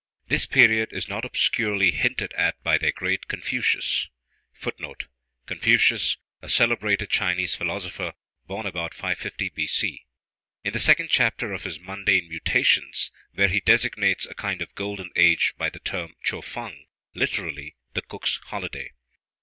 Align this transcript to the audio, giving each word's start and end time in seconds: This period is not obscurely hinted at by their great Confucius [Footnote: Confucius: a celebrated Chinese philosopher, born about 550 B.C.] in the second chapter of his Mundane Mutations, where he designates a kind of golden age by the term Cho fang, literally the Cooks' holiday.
This 0.29 0.47
period 0.47 0.91
is 0.93 1.07
not 1.07 1.25
obscurely 1.25 1.91
hinted 1.91 2.33
at 2.33 2.55
by 2.63 2.79
their 2.79 2.91
great 2.91 3.27
Confucius 3.27 4.09
[Footnote: 4.51 5.05
Confucius: 5.45 6.17
a 6.41 6.49
celebrated 6.49 7.11
Chinese 7.11 7.53
philosopher, 7.53 8.13
born 8.47 8.65
about 8.65 8.95
550 8.95 9.49
B.C.] 9.49 10.05
in 10.63 10.73
the 10.73 10.79
second 10.79 11.11
chapter 11.11 11.53
of 11.53 11.65
his 11.65 11.79
Mundane 11.79 12.27
Mutations, 12.27 13.11
where 13.35 13.47
he 13.47 13.59
designates 13.59 14.25
a 14.25 14.33
kind 14.33 14.63
of 14.63 14.73
golden 14.73 15.11
age 15.15 15.53
by 15.59 15.69
the 15.69 15.77
term 15.79 16.15
Cho 16.23 16.41
fang, 16.41 16.87
literally 17.13 17.75
the 17.93 18.01
Cooks' 18.01 18.39
holiday. 18.45 18.93